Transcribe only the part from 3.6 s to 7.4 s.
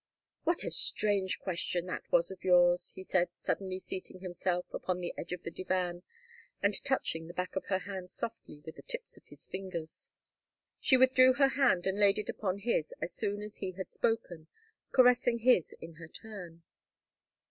seating himself upon the edge of the divan, and touching the